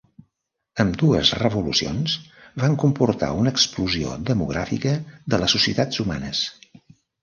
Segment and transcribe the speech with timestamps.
[0.83, 2.15] Ambdues revolucions
[2.65, 4.99] van comportar una explosió demogràfica
[5.33, 6.47] de les societats humanes.